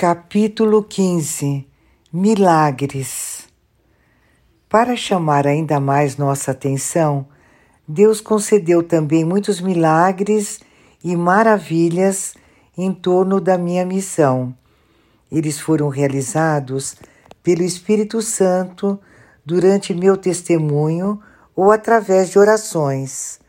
Capítulo 0.00 0.84
15 0.84 1.66
Milagres 2.12 3.48
Para 4.68 4.94
chamar 4.94 5.44
ainda 5.44 5.80
mais 5.80 6.16
nossa 6.16 6.52
atenção, 6.52 7.26
Deus 7.88 8.20
concedeu 8.20 8.80
também 8.80 9.24
muitos 9.24 9.60
milagres 9.60 10.60
e 11.02 11.16
maravilhas 11.16 12.36
em 12.76 12.92
torno 12.92 13.40
da 13.40 13.58
minha 13.58 13.84
missão. 13.84 14.54
Eles 15.32 15.58
foram 15.58 15.88
realizados 15.88 16.94
pelo 17.42 17.64
Espírito 17.64 18.22
Santo 18.22 19.00
durante 19.44 19.92
meu 19.92 20.16
testemunho 20.16 21.20
ou 21.56 21.72
através 21.72 22.30
de 22.30 22.38
orações. 22.38 23.40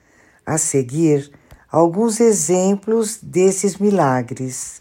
A 0.43 0.57
seguir, 0.57 1.31
alguns 1.71 2.19
exemplos 2.19 3.19
desses 3.21 3.77
milagres. 3.77 4.78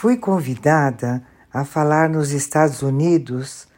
Fui 0.00 0.16
convidada 0.16 1.20
a 1.52 1.62
falar 1.62 2.08
nos 2.08 2.30
Estados 2.30 2.80
Unidos 2.80 3.68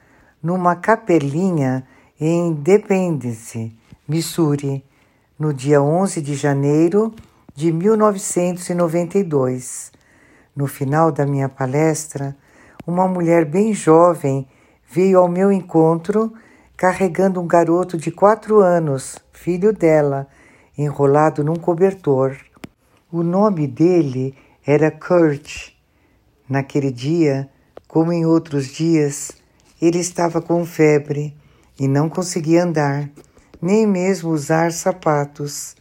numa 0.40 0.76
capelinha 0.76 1.84
em 2.20 2.50
Independence, 2.50 3.76
Missouri, 4.06 4.84
no 5.36 5.52
dia 5.52 5.82
11 5.82 6.22
de 6.22 6.36
janeiro 6.36 7.12
de 7.56 7.72
1992. 7.72 9.90
No 10.54 10.68
final 10.68 11.10
da 11.10 11.26
minha 11.26 11.48
palestra, 11.48 12.36
uma 12.86 13.08
mulher 13.08 13.44
bem 13.44 13.74
jovem 13.74 14.46
veio 14.88 15.18
ao 15.18 15.26
meu 15.26 15.50
encontro 15.50 16.32
carregando 16.76 17.40
um 17.40 17.48
garoto 17.48 17.98
de 17.98 18.12
quatro 18.12 18.60
anos, 18.60 19.18
filho 19.32 19.72
dela, 19.72 20.28
enrolado 20.78 21.42
num 21.42 21.56
cobertor. 21.56 22.36
O 23.10 23.24
nome 23.24 23.66
dele 23.66 24.36
era 24.64 24.88
Kurt 24.88 25.72
Naquele 26.52 26.92
dia, 26.92 27.48
como 27.88 28.12
em 28.12 28.26
outros 28.26 28.66
dias, 28.66 29.32
ele 29.80 29.98
estava 29.98 30.38
com 30.42 30.66
febre 30.66 31.34
e 31.80 31.88
não 31.88 32.10
conseguia 32.10 32.64
andar, 32.64 33.08
nem 33.58 33.86
mesmo 33.86 34.28
usar 34.32 34.70
sapatos. 34.70 35.74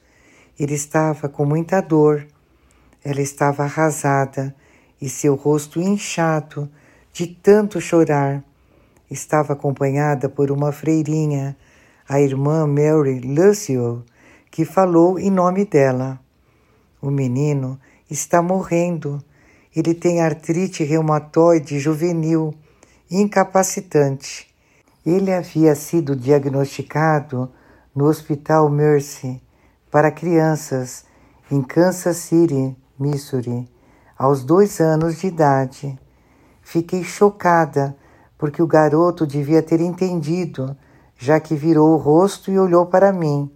Ele 0.58 0.74
estava 0.74 1.28
com 1.28 1.44
muita 1.44 1.82
dor. 1.82 2.26
Ela 3.04 3.20
estava 3.20 3.64
arrasada 3.64 4.56
e 5.02 5.10
seu 5.10 5.36
rosto 5.36 5.82
inchado 5.82 6.72
de 7.12 7.28
tanto 7.28 7.82
chorar. 7.82 8.42
Estava 9.10 9.52
acompanhada 9.52 10.30
por 10.30 10.52
uma 10.52 10.72
freirinha, 10.72 11.58
a 12.08 12.22
irmã 12.22 12.66
Mary 12.66 13.20
Lucio, 13.20 14.06
que 14.50 14.64
falou 14.64 15.20
em 15.20 15.30
nome 15.30 15.66
dela. 15.66 16.18
O 17.02 17.12
menino 17.12 17.78
está 18.10 18.42
morrendo 18.42 19.22
ele 19.76 19.94
tem 19.94 20.22
artrite 20.22 20.84
reumatoide 20.84 21.80
juvenil 21.80 22.54
incapacitante. 23.10 24.48
Ele 25.06 25.34
havia 25.34 25.76
sido 25.76 26.16
diagnosticado 26.16 27.52
no 27.96 28.06
Hospital 28.06 28.70
Mercy 28.70 29.42
para 29.90 30.12
crianças 30.12 31.06
em 31.50 31.62
Kansas 31.62 32.18
City, 32.18 32.76
Missouri, 32.98 33.70
aos 34.18 34.44
dois 34.44 34.80
anos 34.80 35.20
de 35.20 35.28
idade. 35.28 36.00
Fiquei 36.62 37.04
chocada 37.04 37.96
porque 38.38 38.62
o 38.62 38.68
garoto 38.68 39.28
devia 39.28 39.62
ter 39.62 39.82
entendido, 39.82 40.76
já 41.18 41.40
que 41.40 41.56
virou 41.56 41.94
o 41.94 41.98
rosto 41.98 42.50
e 42.52 42.58
olhou 42.58 42.86
para 42.86 43.12
mim. 43.12 43.52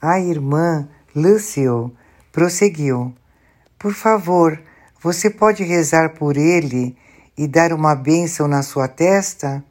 A 0.00 0.20
irmã 0.20 0.88
Lucio 1.14 1.92
prosseguiu: 2.30 3.14
Por 3.78 3.92
favor, 3.92 4.60
você 5.02 5.28
pode 5.28 5.64
rezar 5.64 6.10
por 6.10 6.36
ele 6.36 6.96
e 7.36 7.48
dar 7.48 7.72
uma 7.72 7.92
bênção 7.92 8.46
na 8.46 8.62
sua 8.62 8.86
testa? 8.86 9.64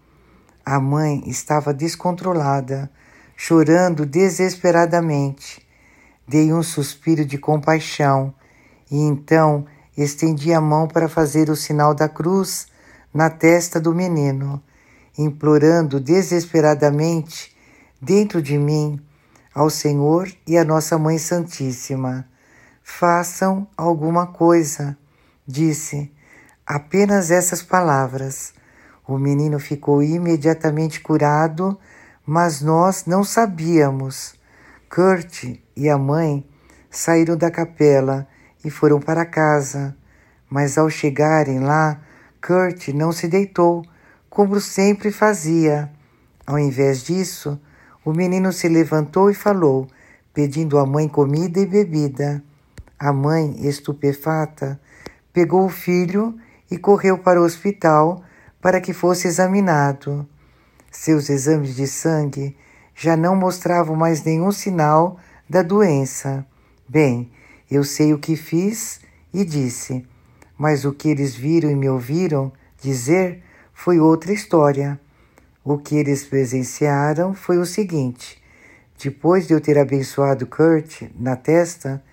A 0.66 0.78
mãe 0.78 1.24
estava 1.26 1.74
descontrolada, 1.74 2.92
chorando 3.38 4.06
desesperadamente. 4.06 5.66
Dei 6.28 6.52
um 6.52 6.62
suspiro 6.62 7.24
de 7.24 7.38
compaixão 7.38 8.34
e 8.92 8.98
então 8.98 9.66
estendi 9.98 10.54
a 10.54 10.60
mão 10.60 10.86
para 10.86 11.08
fazer 11.08 11.50
o 11.50 11.56
sinal 11.56 11.94
da 11.94 12.10
cruz 12.10 12.68
na 13.14 13.30
testa 13.30 13.80
do 13.80 13.96
menino, 13.96 14.62
implorando 15.18 15.98
desesperadamente 15.98 17.56
dentro 18.02 18.42
de 18.42 18.58
mim 18.58 19.00
ao 19.56 19.70
Senhor 19.70 20.30
e 20.46 20.58
à 20.58 20.66
Nossa 20.66 20.98
Mãe 20.98 21.18
Santíssima: 21.18 22.28
façam 22.84 23.66
alguma 23.78 24.28
coisa 24.28 24.98
Disse 25.52 26.10
apenas 26.66 27.30
essas 27.30 27.62
palavras. 27.62 28.54
O 29.06 29.18
menino 29.18 29.60
ficou 29.60 30.02
imediatamente 30.02 31.02
curado, 31.02 31.78
mas 32.26 32.62
nós 32.62 33.04
não 33.06 33.22
sabíamos. 33.22 34.34
Kurt 34.90 35.60
e 35.76 35.90
a 35.90 35.98
mãe 35.98 36.50
saíram 36.90 37.36
da 37.36 37.52
capela 37.52 38.26
e 38.64 38.70
foram 38.70 39.02
para 39.02 39.26
casa, 39.26 39.94
mas 40.50 40.78
ao 40.78 40.90
chegarem 40.90 41.60
lá, 41.60 42.00
Kurt 42.42 42.88
não 42.94 43.12
se 43.12 43.28
deitou, 43.28 43.84
como 44.30 44.62
sempre 44.62 45.12
fazia. 45.12 45.92
Ao 46.48 46.58
invés 46.58 47.04
disso, 47.04 47.60
o 48.06 48.14
menino 48.14 48.54
se 48.54 48.70
levantou 48.70 49.30
e 49.30 49.34
falou, 49.34 49.86
pedindo 50.34 50.80
à 50.80 50.86
mãe 50.86 51.10
comida 51.10 51.60
e 51.60 51.66
bebida. 51.66 52.42
A 52.98 53.12
mãe, 53.12 53.68
estupefata, 53.68 54.80
pegou 55.34 55.66
o 55.66 55.70
filho 55.70 56.38
e 56.70 56.78
correu 56.78 57.18
para 57.18 57.42
o 57.42 57.46
hospital 57.46 58.24
para 58.62 58.80
que 58.80 58.94
fosse 58.94 59.28
examinado. 59.28 60.28
Seus 60.92 61.30
exames 61.30 61.76
de 61.76 61.88
sangue 61.88 62.56
já 62.96 63.18
não 63.18 63.36
mostravam 63.36 63.96
mais 63.96 64.24
nenhum 64.24 64.52
sinal 64.52 65.18
da 65.50 65.62
doença. 65.62 66.46
Bem, 66.88 67.32
eu 67.70 67.84
sei 67.84 68.14
o 68.14 68.20
que 68.20 68.36
fiz 68.36 69.00
e 69.34 69.44
disse, 69.46 70.06
mas 70.58 70.86
o 70.86 70.94
que 70.94 71.10
eles 71.10 71.34
viram 71.34 71.72
e 71.72 71.76
me 71.76 71.90
ouviram 71.90 72.52
dizer 72.82 73.42
foi 73.74 74.00
outra 74.00 74.32
história. 74.32 75.00
O 75.64 75.78
que 75.78 75.96
eles 75.96 76.24
presenciaram 76.24 77.34
foi 77.34 77.58
o 77.58 77.66
seguinte: 77.66 78.42
depois 79.02 79.48
de 79.48 79.54
eu 79.54 79.62
ter 79.62 79.78
abençoado 79.78 80.46
Kurt 80.46 81.04
na 81.18 81.36
testa, 81.36 82.04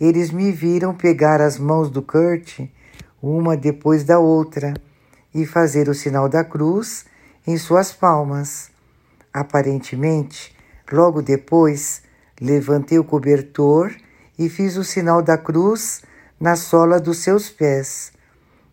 eles 0.00 0.30
me 0.30 0.50
viram 0.50 0.94
pegar 0.94 1.40
as 1.40 1.58
mãos 1.58 1.90
do 1.90 2.02
Kurt, 2.02 2.60
uma 3.22 3.56
depois 3.56 4.04
da 4.04 4.18
outra, 4.18 4.74
e 5.34 5.46
fazer 5.46 5.88
o 5.88 5.94
sinal 5.94 6.28
da 6.28 6.44
cruz 6.44 7.04
em 7.46 7.56
suas 7.56 7.92
palmas. 7.92 8.70
Aparentemente, 9.32 10.54
logo 10.92 11.22
depois, 11.22 12.02
levantei 12.40 12.98
o 12.98 13.04
cobertor 13.04 13.94
e 14.38 14.48
fiz 14.48 14.76
o 14.76 14.84
sinal 14.84 15.22
da 15.22 15.38
cruz 15.38 16.02
na 16.38 16.56
sola 16.56 17.00
dos 17.00 17.18
seus 17.18 17.50
pés. 17.50 18.12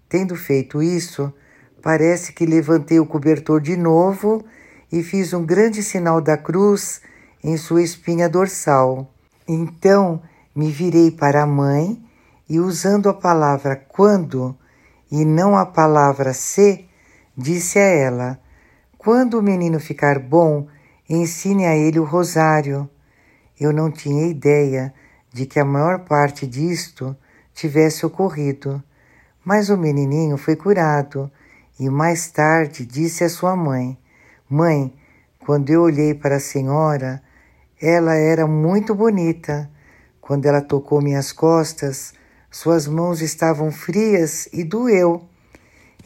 Tendo 0.09 0.36
feito 0.36 0.82
isso, 0.84 1.34
parece 1.82 2.34
que 2.34 2.46
levantei 2.46 3.00
o 3.00 3.06
cobertor 3.06 3.62
de 3.62 3.78
novo 3.78 4.44
e 4.92 5.02
fiz 5.03 5.34
um 5.34 5.46
grande 5.46 5.82
sinal 5.82 6.20
da 6.20 6.38
cruz 6.38 7.02
em 7.44 7.58
sua 7.58 7.82
espinha 7.82 8.28
dorsal. 8.28 9.12
Então 9.48 10.22
me 10.56 10.72
virei 10.72 11.12
para 11.12 11.44
a 11.44 11.47
mãe 11.47 12.01
e, 12.50 12.59
usando 12.59 13.09
a 13.09 13.13
palavra 13.13 13.75
quando 13.75 14.57
e 15.12 15.25
não 15.25 15.57
a 15.57 15.66
palavra 15.66 16.34
se, 16.34 16.85
disse 17.38 17.79
a 17.79 17.84
ela: 17.84 18.39
Quando 18.97 19.40
o 19.40 19.41
menino 19.41 19.79
ficar 19.79 20.19
bom, 20.19 20.67
ensine 21.09 21.66
a 21.66 21.75
ele 21.75 22.00
o 22.00 22.06
rosário. 22.06 22.90
Eu 23.59 23.72
não 23.72 23.91
tinha 23.91 24.28
ideia 24.28 24.94
de 25.31 25.45
que 25.45 25.59
a 25.59 25.66
maior 25.66 26.00
parte 26.00 26.47
disto 26.47 27.16
tivesse 27.53 28.06
ocorrido, 28.06 28.81
mas 29.44 29.69
o 29.69 29.78
menininho 29.78 30.38
foi 30.38 30.55
curado 30.55 31.31
e 31.79 31.90
mais 31.90 32.29
tarde 32.29 32.85
disse 32.85 33.23
à 33.23 33.29
sua 33.29 33.55
mãe: 33.55 33.97
Mãe, 34.49 34.93
quando 35.40 35.70
eu 35.70 35.81
olhei 35.81 36.14
para 36.14 36.35
a 36.35 36.40
senhora, 36.40 37.22
ela 37.81 38.16
era 38.16 38.46
muito 38.46 38.93
bonita 38.93 39.70
quando 40.31 40.45
ela 40.45 40.61
tocou 40.61 41.01
minhas 41.01 41.33
costas, 41.33 42.13
suas 42.49 42.87
mãos 42.87 43.22
estavam 43.22 43.69
frias 43.69 44.47
e 44.53 44.63
doeu. 44.63 45.23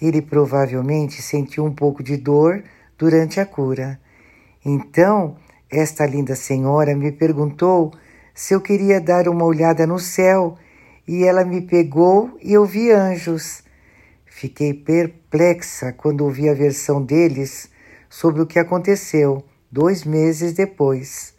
Ele 0.02 0.20
provavelmente 0.20 1.22
sentiu 1.22 1.64
um 1.64 1.72
pouco 1.72 2.02
de 2.02 2.18
dor 2.18 2.64
durante 2.98 3.40
a 3.40 3.46
cura. 3.46 4.00
Então, 4.66 5.36
esta 5.70 6.08
linda 6.08 6.36
senhora 6.36 6.96
me 6.96 7.12
perguntou 7.12 7.94
se 8.34 8.56
eu 8.56 8.62
queria 8.62 9.00
dar 9.00 9.28
uma 9.28 9.46
olhada 9.46 9.86
no 9.86 10.00
céu 10.00 10.58
e 11.08 11.24
ela 11.24 11.46
me 11.46 11.62
pegou 11.62 12.36
e 12.42 12.52
eu 12.52 12.66
vi 12.66 12.90
anjos. 12.90 13.62
Fiquei 14.26 14.74
perplexa 14.74 15.94
quando 15.94 16.22
ouvi 16.22 16.50
a 16.50 16.54
versão 16.56 17.00
deles 17.00 17.70
sobre 18.10 18.42
o 18.42 18.48
que 18.48 18.58
aconteceu 18.58 19.46
dois 19.72 20.04
meses 20.04 20.54
depois. 20.54 21.36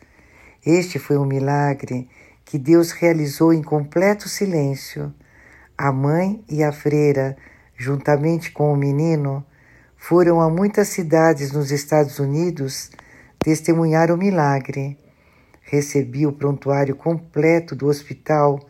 Este 0.64 1.00
foi 1.00 1.18
um 1.18 1.26
milagre 1.26 2.08
que 2.46 2.58
Deus 2.58 2.92
realizou 2.92 3.52
em 3.52 3.62
completo 3.62 4.26
silêncio. 4.26 5.12
A 5.76 5.92
mãe 5.92 6.42
e 6.48 6.64
a 6.64 6.72
freira 6.72 7.36
juntamente 7.76 8.50
com 8.50 8.72
o 8.72 8.76
menino, 8.76 9.44
foram 9.96 10.40
a 10.40 10.48
muitas 10.48 10.88
cidades 10.88 11.52
nos 11.52 11.70
Estados 11.70 12.18
Unidos 12.18 12.90
testemunhar 13.38 14.10
o 14.10 14.16
milagre. 14.16 14.98
Recebi 15.62 16.26
o 16.26 16.32
prontuário 16.32 16.94
completo 16.94 17.74
do 17.74 17.86
hospital 17.86 18.60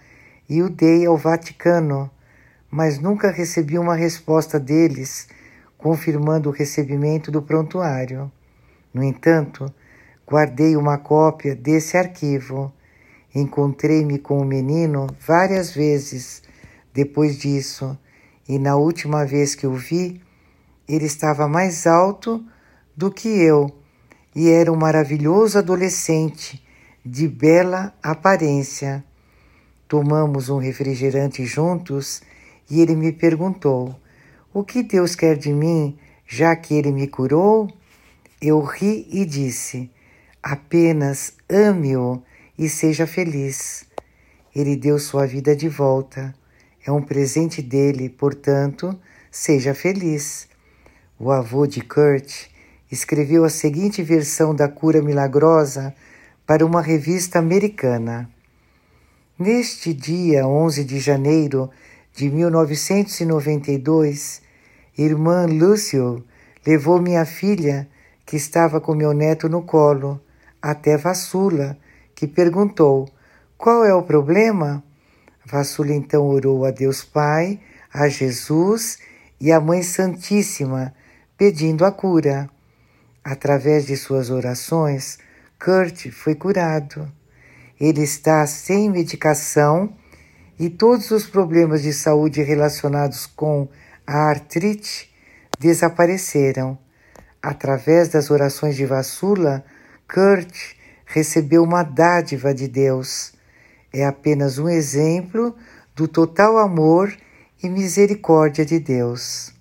e 0.49 0.63
o 0.63 0.69
dei 0.69 1.07
ao 1.07 1.17
Vaticano, 1.17 2.11
mas 2.71 2.99
nunca 2.99 3.31
recebi 3.31 3.79
uma 3.79 3.95
resposta 3.95 4.59
deles 4.59 5.29
confirmando 5.77 6.49
o 6.49 6.53
recebimento 6.53 7.31
do 7.31 7.43
prontuário. 7.43 8.31
No 8.93 9.05
entanto, 9.05 9.73
guardei 10.27 10.75
uma 10.75 10.99
cópia 10.99 11.55
desse 11.55 11.97
arquivo. 11.97 12.73
Encontrei-me 13.37 14.19
com 14.19 14.39
o 14.39 14.47
menino 14.47 15.07
várias 15.21 15.71
vezes 15.71 16.43
depois 16.95 17.37
disso, 17.37 17.99
e 18.49 18.59
na 18.59 18.77
última 18.77 19.27
vez 19.27 19.55
que 19.55 19.67
o 19.67 19.75
vi, 19.75 20.23
ele 20.89 21.05
estava 21.05 21.47
mais 21.47 21.87
alto 21.87 22.43
do 22.97 23.11
que 23.11 23.29
eu 23.29 23.71
e 24.35 24.49
era 24.49 24.73
um 24.73 24.77
maravilhoso 24.77 25.59
adolescente 25.59 26.65
de 27.05 27.29
bela 27.29 27.93
aparência. 28.03 29.05
Tomamos 29.87 30.49
um 30.49 30.57
refrigerante 30.57 31.45
juntos 31.45 32.23
e 32.71 32.81
ele 32.81 32.97
me 32.97 33.13
perguntou: 33.13 33.95
O 34.51 34.65
que 34.65 34.83
Deus 34.83 35.15
quer 35.15 35.37
de 35.37 35.53
mim, 35.53 35.99
já 36.27 36.57
que 36.57 36.73
ele 36.73 36.91
me 36.91 37.07
curou? 37.07 37.69
Eu 38.41 38.63
ri 38.63 39.07
e 39.11 39.27
disse: 39.27 39.91
Apenas 40.43 41.35
ame-o 41.51 42.23
e 42.59 42.69
seja 42.69 43.07
feliz. 43.07 43.85
Ele 44.55 44.77
deu 44.77 44.99
sua 44.99 45.27
vida 45.27 45.55
de 45.55 45.69
volta. 45.69 46.35
É 46.85 46.91
um 46.91 47.03
presente 47.03 47.61
dele, 47.61 48.09
portanto, 48.09 48.99
seja 49.31 49.75
feliz. 49.75 50.49
O 51.19 51.31
avô 51.31 51.67
de 51.67 51.81
Kurt 51.81 52.47
escreveu 52.91 53.45
a 53.45 53.51
seguinte 53.51 54.03
versão 54.03 54.55
da 54.55 54.69
cura 54.69 55.03
milagrosa 55.03 55.95
para 56.47 56.65
uma 56.65 56.81
revista 56.81 57.39
americana. 57.39 58.31
Neste 59.39 59.93
dia 59.93 60.47
11 60.47 60.85
de 60.85 60.99
janeiro 60.99 61.69
de 62.15 62.31
1992, 62.31 64.41
irmã 64.97 65.45
Lúcio 65.45 66.25
levou 66.67 67.03
minha 67.03 67.27
filha, 67.27 67.87
que 68.25 68.37
estava 68.37 68.81
com 68.81 68.95
meu 68.95 69.13
neto 69.13 69.49
no 69.49 69.63
colo, 69.63 70.21
até 70.63 70.97
Vassula, 70.97 71.77
que 72.17 72.27
perguntou: 72.27 73.09
Qual 73.57 73.85
é 73.85 73.95
o 73.95 74.03
problema? 74.03 74.83
Vassula 75.45 75.93
então 75.93 76.27
orou 76.27 76.65
a 76.65 76.73
Deus 76.73 77.05
Pai, 77.05 77.61
a 77.93 78.09
Jesus 78.09 78.99
e 79.41 79.53
à 79.53 79.61
Mãe 79.61 79.83
Santíssima, 79.83 80.93
pedindo 81.37 81.85
a 81.85 81.93
cura. 81.93 82.51
Através 83.23 83.87
de 83.87 83.97
suas 83.97 84.31
orações, 84.31 85.19
Kurt 85.63 86.11
foi 86.11 86.35
curado. 86.35 87.11
Ele 87.79 88.03
está 88.03 88.47
sem 88.47 88.91
medicação 88.91 89.95
e 90.59 90.71
todos 90.71 91.11
os 91.11 91.27
problemas 91.27 91.83
de 91.83 91.93
saúde 91.93 92.43
relacionados 92.43 93.27
com 93.27 93.69
a 94.07 94.31
artrite 94.31 95.13
desapareceram. 95.59 96.79
Através 97.43 98.09
das 98.09 98.31
orações 98.31 98.75
de 98.75 98.87
Vassula, 98.87 99.65
Kurt 100.13 100.76
recebeu 101.07 101.63
uma 101.63 101.83
dádiva 101.83 102.53
de 102.53 102.69
Deus. 102.69 103.33
É 103.93 104.05
apenas 104.05 104.59
um 104.59 104.69
exemplo 104.69 105.55
do 105.95 106.07
total 106.07 106.59
amor 106.59 107.17
e 107.63 107.69
misericórdia 107.69 108.67
de 108.67 108.79
Deus. 108.79 109.55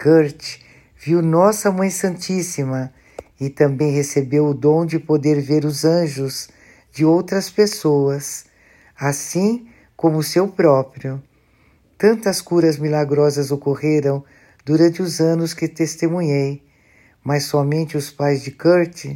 Kurt 0.00 0.60
viu 0.96 1.20
Nossa 1.20 1.70
Mãe 1.70 1.90
Santíssima 1.90 2.92
e 3.38 3.50
também 3.50 3.92
recebeu 3.92 4.46
o 4.46 4.54
dom 4.54 4.86
de 4.86 4.98
poder 4.98 5.40
ver 5.40 5.64
os 5.64 5.84
anjos 5.84 6.48
de 6.92 7.04
outras 7.04 7.50
pessoas, 7.50 8.46
assim 8.98 9.68
como 9.96 10.18
o 10.18 10.22
seu 10.22 10.48
próprio. 10.48 11.22
Tantas 11.98 12.40
curas 12.40 12.78
milagrosas 12.78 13.50
ocorreram 13.50 14.24
durante 14.64 15.02
os 15.02 15.20
anos 15.20 15.52
que 15.52 15.68
testemunhei, 15.68 16.62
mas 17.22 17.44
somente 17.44 17.96
os 17.96 18.10
pais 18.10 18.42
de 18.42 18.52
Kurt 18.52 19.06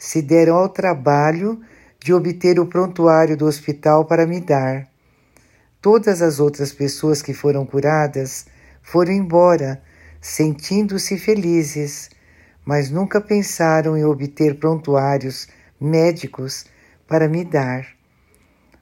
se 0.00 0.22
deram 0.22 0.56
ao 0.56 0.70
trabalho 0.70 1.60
de 2.02 2.14
obter 2.14 2.58
o 2.58 2.66
prontuário 2.66 3.36
do 3.36 3.44
hospital 3.44 4.06
para 4.06 4.26
me 4.26 4.40
dar. 4.40 4.88
Todas 5.78 6.22
as 6.22 6.40
outras 6.40 6.72
pessoas 6.72 7.20
que 7.20 7.34
foram 7.34 7.66
curadas 7.66 8.46
foram 8.82 9.12
embora, 9.12 9.82
sentindo-se 10.18 11.18
felizes, 11.18 12.08
mas 12.64 12.90
nunca 12.90 13.20
pensaram 13.20 13.94
em 13.94 14.02
obter 14.02 14.58
prontuários 14.58 15.48
médicos 15.78 16.64
para 17.06 17.28
me 17.28 17.44
dar. 17.44 17.86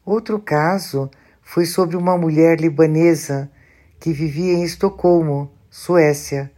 Outro 0.06 0.38
caso 0.38 1.11
foi 1.43 1.67
sobre 1.67 1.97
uma 1.97 2.17
mulher 2.17 2.61
libanesa 2.61 3.50
que 3.99 4.12
vivia 4.12 4.53
em 4.53 4.62
Estocolmo, 4.62 5.50
Suécia. 5.69 6.49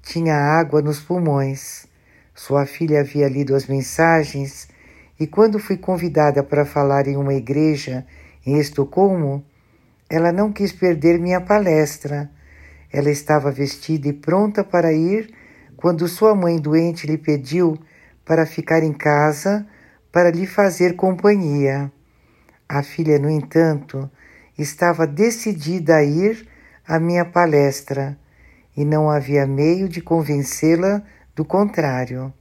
Tinha 0.00 0.34
água 0.34 0.80
nos 0.80 0.98
pulmões. 0.98 1.87
Sua 2.38 2.64
filha 2.64 3.00
havia 3.00 3.28
lido 3.28 3.52
as 3.56 3.66
mensagens 3.66 4.68
e, 5.18 5.26
quando 5.26 5.58
fui 5.58 5.76
convidada 5.76 6.40
para 6.40 6.64
falar 6.64 7.08
em 7.08 7.16
uma 7.16 7.34
igreja 7.34 8.06
em 8.46 8.60
Estocolmo, 8.60 9.44
ela 10.08 10.30
não 10.30 10.52
quis 10.52 10.70
perder 10.70 11.18
minha 11.18 11.40
palestra. 11.40 12.30
Ela 12.92 13.10
estava 13.10 13.50
vestida 13.50 14.06
e 14.06 14.12
pronta 14.12 14.62
para 14.62 14.92
ir 14.92 15.34
quando 15.76 16.06
sua 16.06 16.32
mãe 16.32 16.60
doente 16.60 17.08
lhe 17.08 17.18
pediu 17.18 17.76
para 18.24 18.46
ficar 18.46 18.84
em 18.84 18.92
casa 18.92 19.66
para 20.12 20.30
lhe 20.30 20.46
fazer 20.46 20.94
companhia. 20.94 21.90
A 22.68 22.84
filha, 22.84 23.18
no 23.18 23.28
entanto, 23.28 24.08
estava 24.56 25.08
decidida 25.08 25.96
a 25.96 26.04
ir 26.04 26.48
à 26.86 27.00
minha 27.00 27.24
palestra 27.24 28.16
e 28.76 28.84
não 28.84 29.10
havia 29.10 29.44
meio 29.44 29.88
de 29.88 30.00
convencê-la 30.00 31.02
do 31.38 31.44
contrário, 31.44 32.34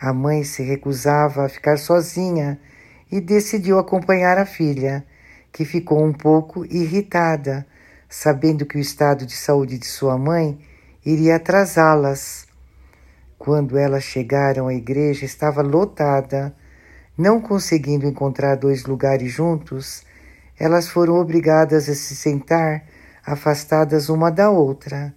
a 0.00 0.10
mãe 0.10 0.42
se 0.42 0.62
recusava 0.62 1.44
a 1.44 1.48
ficar 1.50 1.76
sozinha 1.76 2.58
e 3.10 3.20
decidiu 3.20 3.78
acompanhar 3.78 4.38
a 4.38 4.46
filha, 4.46 5.04
que 5.52 5.66
ficou 5.66 6.02
um 6.02 6.14
pouco 6.14 6.64
irritada, 6.64 7.66
sabendo 8.08 8.64
que 8.64 8.78
o 8.78 8.80
estado 8.80 9.26
de 9.26 9.34
saúde 9.34 9.76
de 9.76 9.84
sua 9.84 10.16
mãe 10.16 10.58
iria 11.04 11.36
atrasá-las. 11.36 12.46
Quando 13.38 13.76
elas 13.76 14.02
chegaram 14.02 14.66
à 14.66 14.72
igreja, 14.72 15.26
estava 15.26 15.60
lotada. 15.60 16.56
Não 17.18 17.38
conseguindo 17.38 18.06
encontrar 18.06 18.54
dois 18.54 18.86
lugares 18.86 19.30
juntos, 19.30 20.06
elas 20.58 20.88
foram 20.88 21.16
obrigadas 21.16 21.86
a 21.86 21.94
se 21.94 22.16
sentar 22.16 22.82
afastadas 23.26 24.08
uma 24.08 24.30
da 24.30 24.48
outra. 24.48 25.14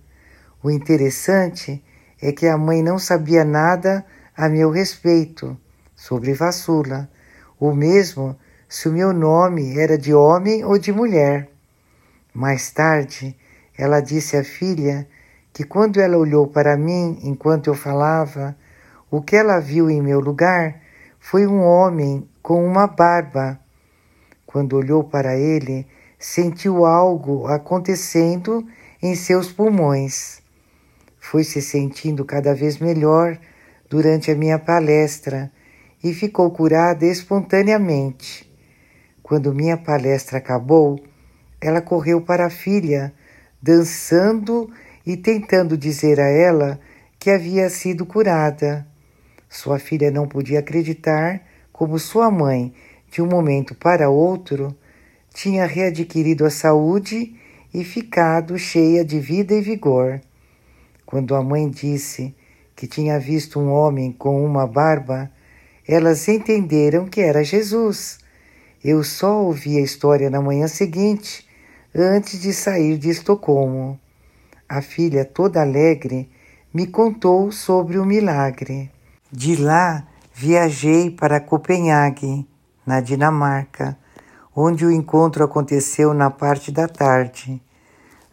O 0.62 0.70
interessante 0.70 1.82
é 2.22 2.32
que 2.32 2.48
a 2.48 2.58
mãe 2.58 2.82
não 2.82 2.98
sabia 2.98 3.44
nada 3.44 4.06
a 4.36 4.48
meu 4.48 4.70
respeito 4.70 5.58
sobre 5.96 6.34
Vassula, 6.34 7.10
o 7.60 7.74
mesmo 7.74 8.38
se 8.68 8.90
o 8.90 8.92
meu 8.92 9.14
nome 9.14 9.78
era 9.78 9.98
de 9.98 10.14
homem 10.14 10.64
ou 10.64 10.78
de 10.78 10.92
mulher. 10.92 11.50
Mais 12.34 12.72
tarde, 12.72 13.36
ela 13.78 14.02
disse 14.02 14.36
à 14.36 14.44
filha 14.44 15.08
que 15.54 15.64
quando 15.64 16.00
ela 16.00 16.18
olhou 16.18 16.48
para 16.48 16.76
mim 16.76 17.20
enquanto 17.24 17.68
eu 17.68 17.76
falava, 17.76 18.56
o 19.10 19.22
que 19.22 19.36
ela 19.36 19.60
viu 19.60 19.90
em 19.90 20.02
meu 20.02 20.20
lugar 20.20 20.82
foi 21.20 21.48
um 21.48 21.62
homem 21.62 22.28
com 22.42 22.66
uma 22.66 22.88
barba. 22.88 23.60
Quando 24.46 24.76
olhou 24.76 25.04
para 25.04 25.38
ele, 25.38 25.88
sentiu 26.20 26.86
algo 26.86 27.48
acontecendo 27.48 28.66
em 29.02 29.16
seus 29.16 29.52
pulmões 29.52 30.45
foi 31.30 31.44
se 31.44 31.60
sentindo 31.60 32.24
cada 32.24 32.54
vez 32.54 32.78
melhor 32.78 33.40
durante 33.90 34.30
a 34.30 34.36
minha 34.36 34.60
palestra 34.60 35.52
e 36.04 36.14
ficou 36.14 36.52
curada 36.52 37.04
espontaneamente. 37.04 38.48
Quando 39.24 39.52
minha 39.52 39.76
palestra 39.76 40.38
acabou, 40.38 41.04
ela 41.60 41.82
correu 41.82 42.22
para 42.22 42.46
a 42.46 42.50
filha, 42.52 43.12
dançando 43.60 44.70
e 45.04 45.18
tentando 45.18 45.76
dizer 45.76 46.20
a 46.20 46.30
ela 46.30 46.80
que 47.18 47.32
havia 47.32 47.72
sido 47.72 48.06
curada. 48.06 48.86
Sua 49.50 49.80
filha 49.80 50.12
não 50.12 50.28
podia 50.28 50.60
acreditar 50.60 51.42
como 51.74 51.98
sua 51.98 52.30
mãe, 52.30 52.72
de 53.10 53.20
um 53.20 53.28
momento 53.28 53.74
para 53.74 54.12
outro, 54.12 54.78
tinha 55.34 55.66
readquirido 55.66 56.46
a 56.46 56.52
saúde 56.52 57.36
e 57.74 57.84
ficado 57.84 58.60
cheia 58.60 59.04
de 59.04 59.20
vida 59.20 59.56
e 59.56 59.62
vigor. 59.62 60.22
Quando 61.16 61.34
a 61.34 61.42
mãe 61.42 61.70
disse 61.70 62.36
que 62.76 62.86
tinha 62.86 63.18
visto 63.18 63.58
um 63.58 63.72
homem 63.72 64.12
com 64.12 64.44
uma 64.44 64.68
barba, 64.68 65.32
elas 65.88 66.28
entenderam 66.28 67.08
que 67.08 67.22
era 67.22 67.42
Jesus. 67.42 68.20
Eu 68.84 69.02
só 69.02 69.42
ouvi 69.42 69.78
a 69.78 69.82
história 69.82 70.30
na 70.30 70.42
manhã 70.42 70.68
seguinte, 70.68 71.48
antes 71.96 72.42
de 72.42 72.52
sair 72.52 72.98
de 72.98 73.10
Estocolmo. 73.10 73.98
a 74.68 74.82
filha 74.82 75.24
toda 75.24 75.62
alegre, 75.62 76.30
me 76.74 76.86
contou 76.86 77.50
sobre 77.50 77.98
o 77.98 78.04
milagre. 78.04 78.92
De 79.32 79.56
lá 79.56 80.06
viajei 80.34 81.10
para 81.10 81.40
Copenhague, 81.40 82.46
na 82.86 83.00
Dinamarca, 83.00 83.98
onde 84.54 84.86
o 84.86 84.92
encontro 84.92 85.46
aconteceu 85.46 86.14
na 86.14 86.30
parte 86.30 86.74
da 86.74 86.90
tarde. 86.90 87.62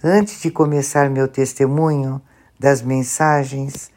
Antes 0.03 0.43
de 0.43 0.51
começar 0.51 1.09
meu 1.09 1.29
testemunho 1.29 2.21
das 2.63 2.81
mensagens, 2.81 3.91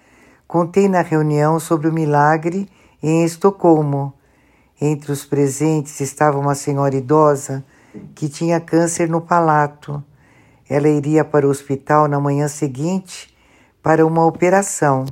contei 0.48 0.90
na 0.90 1.04
reunião 1.04 1.60
sobre 1.60 1.88
o 1.88 1.94
milagre 1.94 2.68
em 3.02 3.24
Estocolmo. 3.24 4.12
Entre 4.82 5.12
os 5.12 5.24
presentes 5.24 6.00
estava 6.00 6.40
uma 6.40 6.56
senhora 6.56 6.96
idosa 6.96 7.64
que 8.16 8.28
tinha 8.28 8.60
câncer 8.60 9.08
no 9.08 9.22
palato. 9.22 10.04
Ela 10.68 10.90
iria 10.90 11.24
para 11.24 11.46
o 11.46 11.52
hospital 11.52 12.08
na 12.08 12.20
manhã 12.20 12.48
seguinte 12.48 13.32
para 13.84 14.04
uma 14.04 14.26
operação. 14.26 15.06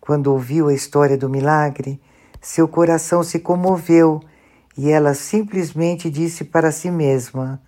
Quando 0.00 0.28
ouviu 0.28 0.68
a 0.68 0.74
história 0.74 1.18
do 1.18 1.28
milagre, 1.28 2.00
seu 2.40 2.66
coração 2.66 3.22
se 3.22 3.38
comoveu 3.40 4.22
e 4.74 4.90
ela 4.90 5.12
simplesmente 5.12 6.08
disse 6.08 6.44
para 6.44 6.72
si 6.72 6.90
mesma: 6.90 7.60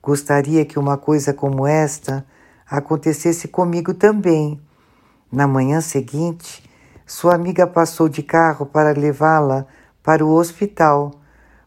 Gostaria 0.00 0.64
que 0.64 0.78
uma 0.78 0.96
coisa 0.96 1.34
como 1.34 1.66
esta 1.66 2.24
acontecesse 2.68 3.48
comigo 3.48 3.94
também. 3.94 4.60
Na 5.30 5.46
manhã 5.46 5.80
seguinte, 5.80 6.62
sua 7.06 7.34
amiga 7.34 7.66
passou 7.66 8.08
de 8.08 8.22
carro 8.22 8.66
para 8.66 8.98
levá-la 8.98 9.66
para 10.02 10.24
o 10.24 10.32
hospital, 10.32 11.12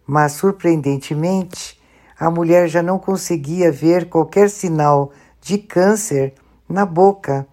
mas 0.05 0.33
surpreendentemente, 0.33 1.79
a 2.19 2.31
mulher 2.31 2.67
já 2.67 2.81
não 2.81 2.97
conseguia 2.97 3.71
ver 3.71 4.09
qualquer 4.09 4.49
sinal 4.49 5.11
de 5.41 5.57
câncer 5.57 6.33
na 6.67 6.85
boca 6.85 7.47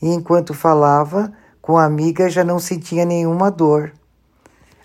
e, 0.00 0.08
enquanto 0.08 0.52
falava 0.52 1.32
com 1.60 1.78
a 1.78 1.84
amiga, 1.84 2.28
já 2.28 2.44
não 2.44 2.58
sentia 2.58 3.04
nenhuma 3.04 3.50
dor. 3.50 3.92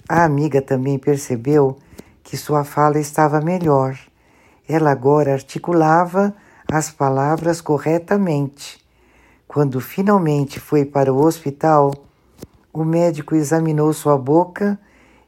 A 0.07 0.23
amiga 0.23 0.61
também 0.61 0.97
percebeu 0.97 1.77
que 2.23 2.37
sua 2.37 2.63
fala 2.63 2.99
estava 2.99 3.41
melhor. 3.41 3.97
Ela 4.67 4.91
agora 4.91 5.33
articulava 5.33 6.33
as 6.71 6.91
palavras 6.91 7.62
corretamente. 7.62 8.86
Quando 9.47 9.79
finalmente 9.79 10.59
foi 10.59 10.83
para 10.83 11.13
o 11.13 11.24
hospital, 11.24 11.93
o 12.74 12.83
médico 12.83 13.36
examinou 13.36 13.93
sua 13.93 14.17
boca 14.17 14.77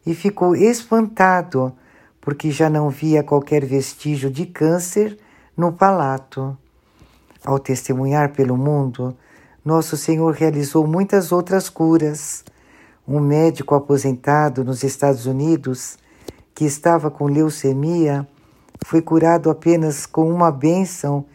e 0.06 0.14
ficou 0.14 0.56
espantado 0.56 1.74
porque 2.20 2.52
já 2.52 2.70
não 2.70 2.90
via 2.90 3.24
qualquer 3.24 3.66
vestígio 3.66 4.30
de 4.30 4.46
câncer 4.46 5.18
no 5.56 5.72
palato. 5.72 6.58
Ao 7.44 7.58
testemunhar 7.58 8.34
pelo 8.34 8.58
mundo, 8.58 9.16
nosso 9.64 9.96
Senhor 9.96 10.34
realizou 10.34 10.86
muitas 10.86 11.32
outras 11.32 11.70
curas. 11.70 12.44
Um 13.08 13.20
médico 13.20 13.74
aposentado 13.74 14.64
nos 14.64 14.84
Estados 14.84 15.26
Unidos, 15.26 15.98
que 16.54 16.66
estava 16.66 17.10
com 17.10 17.26
leucemia, 17.26 18.28
foi 18.86 19.02
curado 19.02 19.50
apenas 19.50 20.06
com 20.06 20.30
uma 20.30 20.52
bênção 20.52 21.26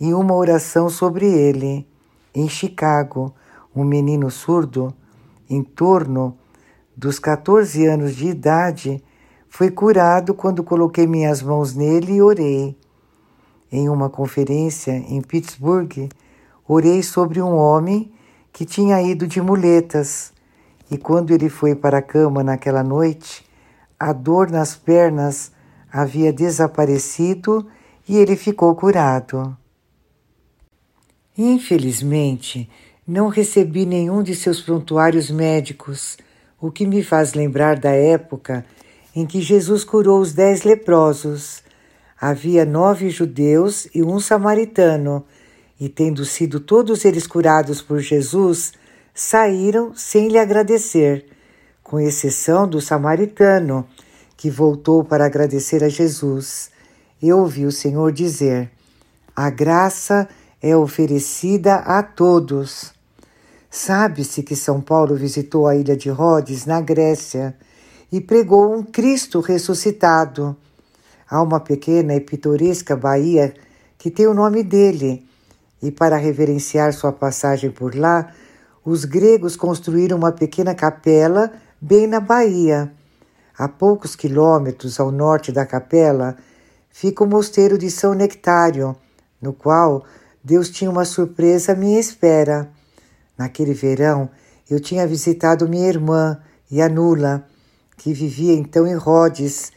e 0.00 0.12
uma 0.14 0.34
oração 0.34 0.88
sobre 0.88 1.26
ele. 1.26 1.86
Em 2.34 2.48
Chicago, 2.48 3.34
um 3.74 3.84
menino 3.84 4.30
surdo, 4.30 4.94
em 5.48 5.62
torno 5.62 6.36
dos 6.96 7.18
14 7.18 7.86
anos 7.86 8.14
de 8.14 8.28
idade, 8.28 9.02
foi 9.48 9.70
curado 9.70 10.34
quando 10.34 10.64
coloquei 10.64 11.06
minhas 11.06 11.42
mãos 11.42 11.74
nele 11.74 12.14
e 12.14 12.22
orei. 12.22 12.76
Em 13.70 13.88
uma 13.88 14.08
conferência 14.08 14.92
em 14.92 15.20
Pittsburgh, 15.20 16.08
orei 16.66 17.02
sobre 17.02 17.40
um 17.40 17.54
homem 17.54 18.12
que 18.52 18.64
tinha 18.64 19.00
ido 19.02 19.26
de 19.26 19.40
muletas 19.40 20.32
e 20.90 20.98
quando 20.98 21.30
ele 21.30 21.48
foi 21.48 21.74
para 21.74 21.98
a 21.98 22.02
cama 22.02 22.42
naquela 22.42 22.82
noite, 22.82 23.46
a 23.98 24.12
dor 24.12 24.50
nas 24.50 24.76
pernas 24.76 25.52
havia 25.92 26.32
desaparecido 26.32 27.68
e 28.08 28.16
ele 28.16 28.34
ficou 28.34 28.74
curado. 28.74 29.54
Infelizmente, 31.36 32.70
não 33.06 33.28
recebi 33.28 33.84
nenhum 33.84 34.22
de 34.22 34.34
seus 34.34 34.60
prontuários 34.60 35.30
médicos, 35.30 36.16
o 36.60 36.70
que 36.70 36.86
me 36.86 37.02
faz 37.02 37.34
lembrar 37.34 37.78
da 37.78 37.90
época 37.90 38.64
em 39.14 39.26
que 39.26 39.40
Jesus 39.42 39.84
curou 39.84 40.20
os 40.20 40.32
dez 40.32 40.62
leprosos. 40.62 41.62
Havia 42.18 42.64
nove 42.64 43.10
judeus 43.10 43.88
e 43.94 44.02
um 44.02 44.20
samaritano, 44.20 45.24
e 45.78 45.88
tendo 45.88 46.24
sido 46.24 46.60
todos 46.60 47.04
eles 47.04 47.26
curados 47.26 47.82
por 47.82 47.98
Jesus, 47.98 48.72
saíram 49.12 49.94
sem 49.94 50.28
lhe 50.28 50.38
agradecer, 50.38 51.26
com 51.82 51.98
exceção 52.00 52.66
do 52.66 52.80
samaritano, 52.80 53.86
que 54.36 54.50
voltou 54.50 55.04
para 55.04 55.26
agradecer 55.26 55.82
a 55.84 55.88
Jesus. 55.88 56.70
Eu 57.22 57.38
ouvi 57.38 57.64
o 57.64 57.72
Senhor 57.72 58.12
dizer: 58.12 58.70
A 59.34 59.50
graça 59.50 60.28
é 60.60 60.76
oferecida 60.76 61.76
a 61.76 62.02
todos. 62.02 62.92
Sabe-se 63.70 64.42
que 64.42 64.54
São 64.54 64.80
Paulo 64.80 65.16
visitou 65.16 65.66
a 65.66 65.74
ilha 65.74 65.96
de 65.96 66.10
Rhodes, 66.10 66.66
na 66.66 66.80
Grécia, 66.80 67.56
e 68.10 68.20
pregou 68.20 68.76
um 68.76 68.82
Cristo 68.82 69.40
ressuscitado. 69.40 70.54
Há 71.28 71.40
uma 71.40 71.58
pequena 71.58 72.14
e 72.14 72.20
pitoresca 72.20 72.94
baía 72.94 73.54
que 73.96 74.10
tem 74.10 74.26
o 74.26 74.34
nome 74.34 74.62
dele, 74.62 75.24
e 75.80 75.90
para 75.90 76.16
reverenciar 76.16 76.92
sua 76.92 77.12
passagem 77.12 77.70
por 77.70 77.94
lá, 77.94 78.32
os 78.84 79.04
gregos 79.04 79.56
construíram 79.56 80.18
uma 80.18 80.32
pequena 80.32 80.74
capela 80.74 81.52
bem 81.80 82.06
na 82.06 82.20
baía. 82.20 82.92
A 83.58 83.68
poucos 83.68 84.16
quilômetros 84.16 84.98
ao 84.98 85.10
norte 85.10 85.52
da 85.52 85.66
capela 85.66 86.36
fica 86.90 87.22
o 87.22 87.26
mosteiro 87.26 87.76
de 87.76 87.90
São 87.90 88.14
Nectário, 88.14 88.96
no 89.40 89.52
qual 89.52 90.04
Deus 90.42 90.70
tinha 90.70 90.90
uma 90.90 91.04
surpresa 91.04 91.72
à 91.72 91.76
minha 91.76 92.00
espera. 92.00 92.70
Naquele 93.36 93.74
verão, 93.74 94.30
eu 94.68 94.80
tinha 94.80 95.06
visitado 95.06 95.68
minha 95.68 95.88
irmã, 95.88 96.40
Yanula, 96.70 97.46
que 97.96 98.12
vivia 98.12 98.54
então 98.54 98.86
em 98.86 98.94
Rhodes, 98.94 99.70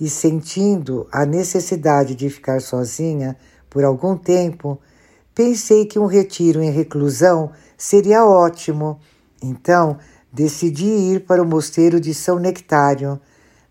e 0.00 0.08
sentindo 0.08 1.06
a 1.12 1.26
necessidade 1.26 2.14
de 2.14 2.30
ficar 2.30 2.60
sozinha 2.60 3.36
por 3.68 3.84
algum 3.84 4.16
tempo, 4.16 4.80
pensei 5.34 5.84
que 5.84 5.98
um 5.98 6.06
retiro 6.06 6.62
em 6.62 6.70
reclusão 6.70 7.52
seria 7.76 8.24
ótimo. 8.24 8.98
Então, 9.42 9.98
decidi 10.32 10.86
ir 10.86 11.26
para 11.26 11.42
o 11.42 11.46
mosteiro 11.46 12.00
de 12.00 12.14
São 12.14 12.38
Nectário, 12.38 13.20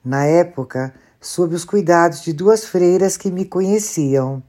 na 0.03 0.25
época, 0.25 0.93
sob 1.21 1.55
os 1.55 1.65
cuidados 1.65 2.21
de 2.21 2.33
duas 2.33 2.65
freiras 2.65 3.17
que 3.17 3.31
me 3.31 3.45
conheciam. 3.45 4.41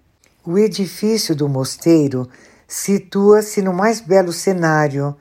O 0.45 0.59
edifício 0.59 1.35
do 1.35 1.49
mosteiro 1.49 2.29
situa-se 2.67 3.61
no 3.61 3.73
mais 3.73 4.01
belo 4.01 4.33
cenário 4.33 5.15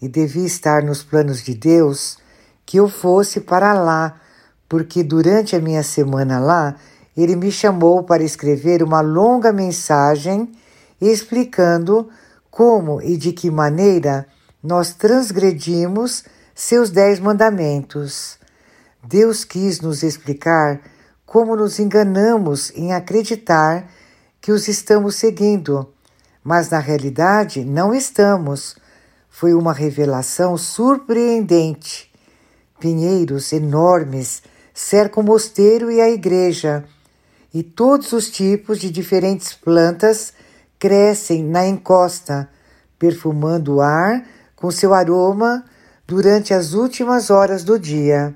e 0.00 0.08
devia 0.08 0.46
estar 0.46 0.82
nos 0.82 1.02
planos 1.02 1.42
de 1.42 1.54
Deus 1.54 2.18
que 2.64 2.78
eu 2.78 2.88
fosse 2.88 3.40
para 3.40 3.72
lá, 3.72 4.20
porque 4.68 5.02
durante 5.02 5.54
a 5.54 5.60
minha 5.60 5.82
semana 5.82 6.38
lá, 6.38 6.76
ele 7.16 7.36
me 7.36 7.52
chamou 7.52 8.02
para 8.02 8.22
escrever 8.22 8.82
uma 8.82 9.00
longa 9.00 9.52
mensagem 9.52 10.50
explicando 11.00 12.08
como 12.50 13.02
e 13.02 13.16
de 13.16 13.32
que 13.32 13.50
maneira 13.50 14.26
nós 14.62 14.94
transgredimos 14.94 16.24
seus 16.54 16.90
dez 16.90 17.18
mandamentos. 17.18 18.38
Deus 19.02 19.44
quis 19.44 19.80
nos 19.80 20.02
explicar 20.02 20.80
como 21.26 21.56
nos 21.56 21.78
enganamos 21.78 22.70
em 22.76 22.92
acreditar 22.92 23.88
que 24.40 24.52
os 24.52 24.68
estamos 24.68 25.16
seguindo, 25.16 25.92
mas 26.44 26.70
na 26.70 26.78
realidade 26.78 27.64
não 27.64 27.94
estamos. 27.94 28.76
Foi 29.28 29.54
uma 29.54 29.72
revelação 29.72 30.56
surpreendente. 30.56 32.12
Pinheiros 32.78 33.52
enormes 33.52 34.42
cercam 34.74 35.22
o 35.22 35.26
mosteiro 35.26 35.90
e 35.90 36.00
a 36.00 36.10
igreja, 36.10 36.84
e 37.52 37.62
todos 37.62 38.12
os 38.12 38.30
tipos 38.30 38.78
de 38.78 38.90
diferentes 38.90 39.52
plantas 39.52 40.32
crescem 40.78 41.44
na 41.44 41.66
encosta, 41.66 42.48
perfumando 42.98 43.76
o 43.76 43.80
ar 43.80 44.24
com 44.62 44.70
seu 44.70 44.94
aroma 44.94 45.64
durante 46.06 46.54
as 46.54 46.72
últimas 46.72 47.30
horas 47.30 47.64
do 47.64 47.76
dia. 47.76 48.32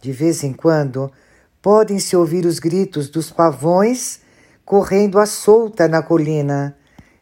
De 0.00 0.10
vez 0.12 0.42
em 0.42 0.54
quando, 0.54 1.12
podem-se 1.60 2.16
ouvir 2.16 2.46
os 2.46 2.58
gritos 2.58 3.10
dos 3.10 3.30
pavões 3.30 4.20
correndo 4.64 5.18
à 5.18 5.26
solta 5.26 5.86
na 5.86 6.02
colina. 6.02 6.74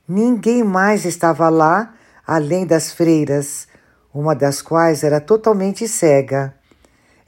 Ninguém 0.07 0.62
mais 0.62 1.05
estava 1.05 1.49
lá 1.49 1.93
além 2.25 2.65
das 2.65 2.93
freiras, 2.93 3.67
uma 4.15 4.33
das 4.33 4.62
quais 4.62 5.03
era 5.03 5.21
totalmente 5.21 5.88
cega. 5.88 6.55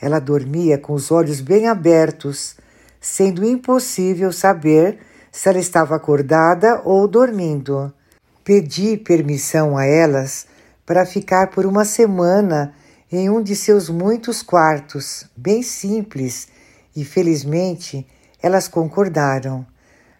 Ela 0.01 0.21
dormia 0.21 0.79
com 0.79 0.93
os 0.93 1.11
olhos 1.11 1.41
bem 1.41 1.67
abertos, 1.67 2.57
sendo 3.01 3.45
impossível 3.45 4.31
saber 4.31 5.01
se 5.33 5.49
ela 5.49 5.59
estava 5.59 5.97
acordada 5.97 6.81
ou 6.85 7.09
dormindo. 7.09 7.93
Pedi 8.45 8.97
permissão 8.97 9.77
a 9.77 9.85
elas 9.85 10.47
para 10.89 11.05
ficar 11.05 11.49
por 11.49 11.67
uma 11.67 11.85
semana 11.85 12.73
em 13.13 13.29
um 13.29 13.43
de 13.43 13.55
seus 13.55 13.91
muitos 13.91 14.43
quartos, 14.43 15.27
bem 15.37 15.63
simples, 15.63 16.49
e 16.97 17.05
felizmente 17.05 18.07
elas 18.43 18.69
concordaram. 18.69 19.67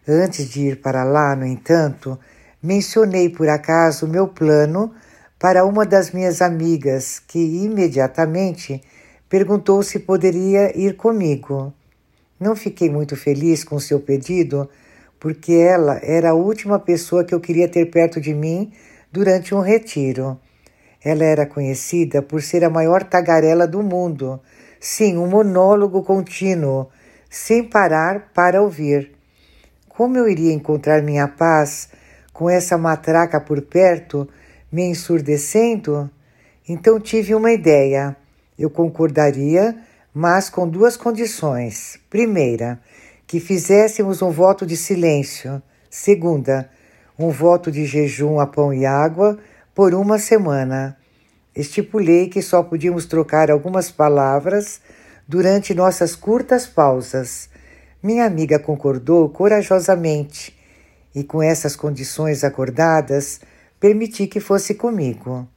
Antes 0.07 0.47
de 0.47 0.67
ir 0.67 0.79
para 0.79 1.03
lá, 1.03 1.35
no 1.35 1.43
entanto, 1.43 2.19
mencionei 2.61 3.29
por 3.29 3.49
acaso 3.49 4.07
meu 4.07 4.27
plano 4.27 4.93
para 5.39 5.65
uma 5.65 5.87
das 5.87 6.11
minhas 6.11 6.39
amigas, 6.39 7.17
que 7.17 7.39
imediatamente 7.39 8.79
perguntou 9.27 9.81
se 9.81 9.97
poderia 9.97 10.77
ir 10.77 10.95
comigo. 10.95 11.73
Não 12.39 12.55
fiquei 12.55 12.91
muito 12.91 13.15
feliz 13.15 13.63
com 13.63 13.79
seu 13.79 13.99
pedido, 13.99 14.69
porque 15.19 15.53
ela 15.53 15.99
era 16.03 16.29
a 16.29 16.35
última 16.35 16.77
pessoa 16.77 17.23
que 17.23 17.33
eu 17.33 17.39
queria 17.39 17.67
ter 17.67 17.87
perto 17.87 18.21
de 18.21 18.35
mim 18.35 18.71
durante 19.11 19.55
um 19.55 19.61
retiro. 19.61 20.39
Ela 21.03 21.23
era 21.23 21.45
conhecida 21.45 22.21
por 22.21 22.41
ser 22.41 22.63
a 22.63 22.69
maior 22.69 23.03
tagarela 23.03 23.67
do 23.67 23.81
mundo. 23.81 24.39
Sim, 24.79 25.17
um 25.17 25.27
monólogo 25.27 26.03
contínuo, 26.03 26.89
sem 27.29 27.63
parar 27.63 28.31
para 28.33 28.61
ouvir. 28.61 29.11
Como 29.87 30.17
eu 30.17 30.27
iria 30.27 30.53
encontrar 30.53 31.01
minha 31.01 31.27
paz 31.27 31.89
com 32.33 32.49
essa 32.49 32.77
matraca 32.77 33.39
por 33.39 33.61
perto, 33.61 34.27
me 34.71 34.83
ensurdecendo? 34.83 36.09
Então 36.67 36.99
tive 36.99 37.33
uma 37.33 37.51
ideia. 37.51 38.15
Eu 38.57 38.69
concordaria, 38.69 39.75
mas 40.13 40.49
com 40.49 40.67
duas 40.67 40.97
condições. 40.97 41.99
Primeira, 42.09 42.79
que 43.25 43.39
fizéssemos 43.39 44.21
um 44.21 44.31
voto 44.31 44.65
de 44.65 44.75
silêncio. 44.75 45.61
Segunda, 45.89 46.69
um 47.17 47.29
voto 47.29 47.71
de 47.71 47.85
jejum 47.85 48.39
a 48.39 48.47
pão 48.47 48.73
e 48.73 48.85
água 48.85 49.37
por 49.73 49.93
uma 49.93 50.17
semana. 50.17 50.97
Estipulei 51.55 52.29
que 52.29 52.41
só 52.41 52.63
podíamos 52.63 53.05
trocar 53.05 53.49
algumas 53.49 53.91
palavras 53.91 54.81
durante 55.27 55.73
nossas 55.73 56.15
curtas 56.15 56.65
pausas. 56.65 57.49
Minha 58.01 58.25
amiga 58.25 58.57
concordou 58.57 59.29
corajosamente 59.29 60.57
e, 61.13 61.23
com 61.23 61.41
essas 61.41 61.75
condições 61.75 62.43
acordadas, 62.43 63.41
permiti 63.79 64.27
que 64.27 64.39
fosse 64.39 64.75
comigo. 64.75 65.47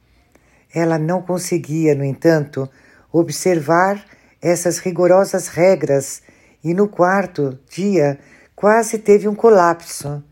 Ela 0.73 0.97
não 0.97 1.21
conseguia, 1.21 1.95
no 1.95 2.03
entanto, 2.03 2.69
observar 3.11 4.03
essas 4.41 4.79
rigorosas 4.79 5.47
regras 5.47 6.21
e 6.63 6.73
no 6.73 6.87
quarto 6.87 7.57
dia 7.69 8.19
quase 8.55 8.97
teve 8.97 9.27
um 9.27 9.35
colapso. 9.35 10.23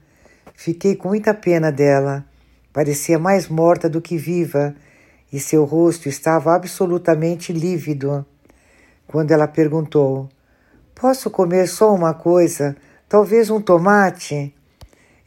Fiquei 0.55 0.95
com 0.95 1.09
muita 1.09 1.33
pena 1.33 1.71
dela. 1.71 2.25
Parecia 2.73 3.19
mais 3.19 3.49
morta 3.49 3.89
do 3.89 4.01
que 4.01 4.17
viva 4.17 4.73
e 5.31 5.39
seu 5.39 5.65
rosto 5.65 6.07
estava 6.07 6.55
absolutamente 6.55 7.51
lívido. 7.51 8.25
Quando 9.07 9.31
ela 9.31 9.47
perguntou: 9.47 10.29
Posso 10.95 11.29
comer 11.29 11.67
só 11.67 11.93
uma 11.93 12.13
coisa, 12.13 12.75
talvez 13.09 13.49
um 13.49 13.59
tomate? 13.59 14.53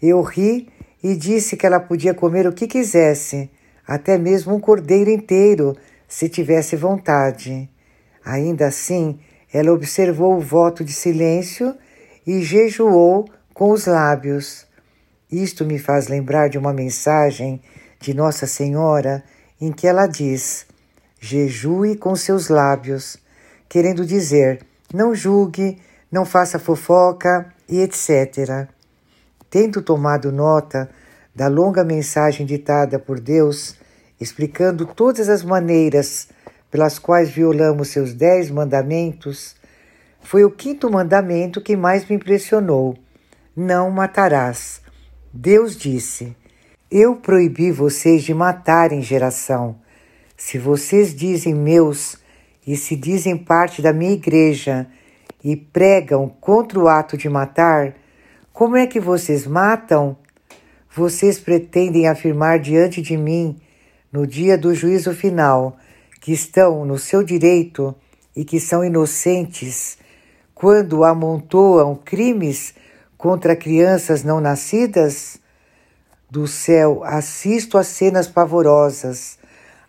Eu 0.00 0.22
ri 0.22 0.68
e 1.02 1.14
disse 1.14 1.56
que 1.56 1.66
ela 1.66 1.80
podia 1.80 2.14
comer 2.14 2.46
o 2.46 2.52
que 2.52 2.66
quisesse, 2.66 3.50
até 3.86 4.16
mesmo 4.16 4.54
um 4.54 4.60
cordeiro 4.60 5.10
inteiro, 5.10 5.76
se 6.08 6.30
tivesse 6.30 6.76
vontade. 6.76 7.68
Ainda 8.24 8.68
assim, 8.68 9.18
ela 9.52 9.70
observou 9.72 10.34
o 10.34 10.40
voto 10.40 10.82
de 10.82 10.92
silêncio 10.92 11.74
e 12.26 12.42
jejuou 12.42 13.28
com 13.52 13.70
os 13.70 13.84
lábios. 13.84 14.66
Isto 15.34 15.64
me 15.64 15.80
faz 15.80 16.06
lembrar 16.06 16.48
de 16.48 16.56
uma 16.56 16.72
mensagem 16.72 17.60
de 17.98 18.14
Nossa 18.14 18.46
Senhora 18.46 19.24
em 19.60 19.72
que 19.72 19.84
ela 19.84 20.06
diz: 20.06 20.64
jejue 21.18 21.96
com 21.96 22.14
seus 22.14 22.48
lábios, 22.48 23.16
querendo 23.68 24.06
dizer, 24.06 24.64
não 24.92 25.12
julgue, 25.12 25.76
não 26.10 26.24
faça 26.24 26.56
fofoca 26.56 27.52
e 27.68 27.80
etc. 27.80 28.68
Tendo 29.50 29.82
tomado 29.82 30.30
nota 30.30 30.88
da 31.34 31.48
longa 31.48 31.82
mensagem 31.82 32.46
ditada 32.46 32.96
por 32.96 33.18
Deus, 33.18 33.74
explicando 34.20 34.86
todas 34.86 35.28
as 35.28 35.42
maneiras 35.42 36.28
pelas 36.70 36.96
quais 36.96 37.28
violamos 37.28 37.88
seus 37.88 38.14
dez 38.14 38.52
mandamentos, 38.52 39.56
foi 40.20 40.44
o 40.44 40.50
quinto 40.52 40.88
mandamento 40.88 41.60
que 41.60 41.76
mais 41.76 42.08
me 42.08 42.14
impressionou: 42.14 42.96
Não 43.56 43.90
matarás. 43.90 44.83
Deus 45.36 45.76
disse: 45.76 46.36
Eu 46.88 47.16
proibi 47.16 47.72
vocês 47.72 48.22
de 48.22 48.32
matar 48.32 48.92
em 48.92 49.02
geração. 49.02 49.74
Se 50.36 50.58
vocês 50.58 51.12
dizem 51.12 51.52
meus 51.52 52.16
e 52.64 52.76
se 52.76 52.94
dizem 52.94 53.36
parte 53.36 53.82
da 53.82 53.92
minha 53.92 54.12
igreja 54.12 54.86
e 55.42 55.56
pregam 55.56 56.28
contra 56.40 56.78
o 56.78 56.86
ato 56.86 57.16
de 57.16 57.28
matar, 57.28 57.96
como 58.52 58.76
é 58.76 58.86
que 58.86 59.00
vocês 59.00 59.44
matam? 59.44 60.16
Vocês 60.94 61.40
pretendem 61.40 62.06
afirmar 62.06 62.60
diante 62.60 63.02
de 63.02 63.16
mim, 63.16 63.60
no 64.12 64.28
dia 64.28 64.56
do 64.56 64.72
juízo 64.72 65.12
final, 65.12 65.76
que 66.20 66.32
estão 66.32 66.84
no 66.84 66.96
seu 66.96 67.24
direito 67.24 67.92
e 68.36 68.44
que 68.44 68.60
são 68.60 68.84
inocentes 68.84 69.98
quando 70.54 71.02
amontoam 71.02 71.96
crimes 71.96 72.72
contra 73.24 73.56
crianças 73.56 74.22
não 74.22 74.38
nascidas? 74.38 75.38
Do 76.30 76.46
céu 76.46 77.02
assisto 77.04 77.78
a 77.78 77.82
cenas 77.82 78.28
pavorosas. 78.28 79.38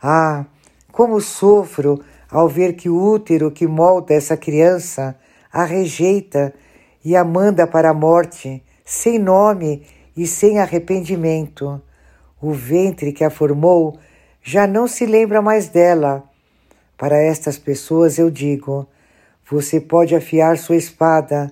Ah, 0.02 0.46
como 0.90 1.20
sofro 1.20 2.02
ao 2.32 2.48
ver 2.48 2.78
que 2.78 2.88
o 2.88 2.98
útero 2.98 3.52
que 3.52 3.68
molda 3.68 4.14
essa 4.14 4.38
criança 4.38 5.18
a 5.52 5.66
rejeita 5.66 6.54
e 7.04 7.14
a 7.14 7.26
manda 7.26 7.68
para 7.68 7.90
a 7.90 7.94
morte, 7.94 8.64
sem 8.86 9.20
nome 9.20 9.86
e 10.16 10.26
sem 10.26 10.60
arrependimento. 10.60 11.82
O 12.42 12.54
ventre 12.54 13.12
que 13.12 13.26
a 13.26 13.30
formou 13.30 14.00
já 14.42 14.66
não 14.66 14.88
se 14.88 15.06
lembra 15.06 15.42
mais 15.42 15.68
dela. 15.68 16.24
Para 16.98 17.22
estas 17.22 17.58
pessoas 17.58 18.18
eu 18.18 18.32
digo: 18.32 18.88
você 19.52 19.82
pode 19.82 20.16
afiar 20.16 20.58
sua 20.58 20.78
espada, 20.78 21.52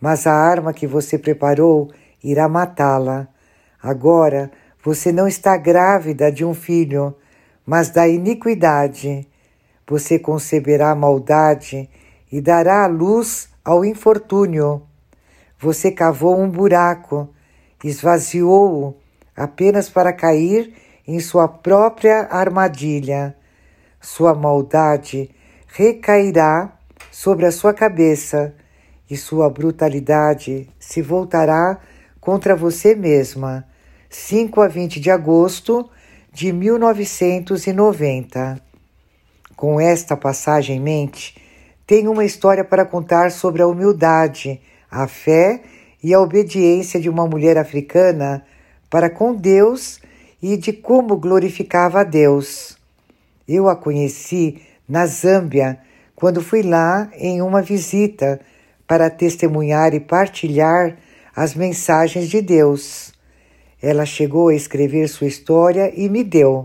mas 0.00 0.26
a 0.26 0.32
arma 0.32 0.72
que 0.72 0.86
você 0.86 1.18
preparou 1.18 1.90
irá 2.22 2.48
matá-la. 2.48 3.28
Agora 3.82 4.50
você 4.82 5.12
não 5.12 5.26
está 5.26 5.56
grávida 5.56 6.30
de 6.30 6.44
um 6.44 6.54
filho, 6.54 7.14
mas 7.66 7.90
da 7.90 8.06
iniquidade. 8.08 9.26
Você 9.86 10.18
conceberá 10.18 10.94
maldade 10.94 11.88
e 12.30 12.40
dará 12.40 12.86
luz 12.86 13.48
ao 13.64 13.84
infortúnio. 13.84 14.82
Você 15.58 15.90
cavou 15.90 16.38
um 16.38 16.48
buraco, 16.48 17.28
esvaziou-o 17.82 18.94
apenas 19.36 19.88
para 19.88 20.12
cair 20.12 20.74
em 21.06 21.18
sua 21.20 21.48
própria 21.48 22.28
armadilha. 22.30 23.34
Sua 24.00 24.34
maldade 24.34 25.30
recairá 25.66 26.72
sobre 27.10 27.46
a 27.46 27.52
sua 27.52 27.74
cabeça 27.74 28.54
e 29.10 29.16
sua 29.16 29.48
brutalidade 29.48 30.68
se 30.78 31.00
voltará 31.02 31.78
contra 32.20 32.54
você 32.54 32.94
mesma. 32.94 33.64
5 34.10 34.60
a 34.60 34.68
20 34.68 35.00
de 35.00 35.10
agosto 35.10 35.88
de 36.32 36.52
1990. 36.52 38.60
Com 39.56 39.80
esta 39.80 40.16
passagem 40.16 40.76
em 40.76 40.80
mente, 40.80 41.36
tenho 41.86 42.12
uma 42.12 42.24
história 42.24 42.64
para 42.64 42.84
contar 42.84 43.32
sobre 43.32 43.62
a 43.62 43.66
humildade 43.66 44.60
a 44.90 45.06
fé 45.06 45.60
e 46.02 46.14
a 46.14 46.20
obediência 46.20 47.00
de 47.00 47.08
uma 47.08 47.26
mulher 47.26 47.58
africana 47.58 48.44
para 48.88 49.10
com 49.10 49.34
Deus 49.34 50.00
e 50.42 50.56
de 50.56 50.72
como 50.72 51.16
glorificava 51.16 52.00
a 52.00 52.04
Deus. 52.04 52.76
Eu 53.46 53.68
a 53.68 53.76
conheci 53.76 54.62
na 54.88 55.06
Zâmbia 55.06 55.78
quando 56.14 56.42
fui 56.42 56.62
lá 56.62 57.10
em 57.14 57.42
uma 57.42 57.62
visita 57.62 58.40
para 58.88 59.08
testemunhar 59.08 59.94
e 59.94 60.00
partilhar 60.00 60.96
as 61.36 61.54
mensagens 61.54 62.28
de 62.28 62.42
Deus. 62.42 63.12
Ela 63.80 64.04
chegou 64.04 64.48
a 64.48 64.54
escrever 64.54 65.06
sua 65.08 65.28
história 65.28 65.92
e 65.94 66.08
me 66.08 66.24
deu. 66.24 66.64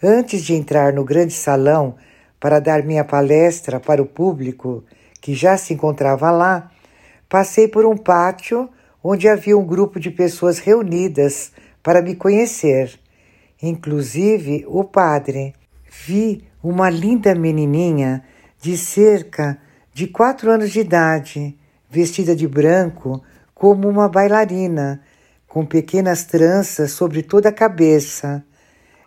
Antes 0.00 0.44
de 0.44 0.54
entrar 0.54 0.92
no 0.92 1.02
grande 1.02 1.32
salão 1.32 1.96
para 2.38 2.60
dar 2.60 2.84
minha 2.84 3.02
palestra 3.02 3.80
para 3.80 4.00
o 4.00 4.06
público 4.06 4.84
que 5.20 5.34
já 5.34 5.56
se 5.56 5.74
encontrava 5.74 6.30
lá, 6.30 6.70
Passei 7.34 7.66
por 7.66 7.84
um 7.84 7.96
pátio 7.96 8.68
onde 9.02 9.28
havia 9.28 9.58
um 9.58 9.66
grupo 9.66 9.98
de 9.98 10.08
pessoas 10.08 10.60
reunidas 10.60 11.50
para 11.82 12.00
me 12.00 12.14
conhecer, 12.14 12.96
inclusive 13.60 14.64
o 14.68 14.84
padre. 14.84 15.52
Vi 16.06 16.44
uma 16.62 16.88
linda 16.88 17.34
menininha 17.34 18.22
de 18.60 18.78
cerca 18.78 19.58
de 19.94 20.08
quatro 20.08 20.50
anos 20.50 20.72
de 20.72 20.80
idade, 20.80 21.56
vestida 21.88 22.34
de 22.34 22.48
branco 22.48 23.22
como 23.54 23.88
uma 23.88 24.08
bailarina, 24.08 25.00
com 25.46 25.64
pequenas 25.64 26.24
tranças 26.24 26.90
sobre 26.90 27.22
toda 27.22 27.50
a 27.50 27.52
cabeça. 27.52 28.44